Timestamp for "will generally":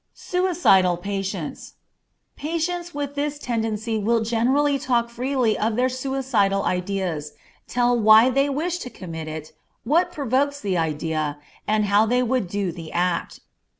3.99-4.79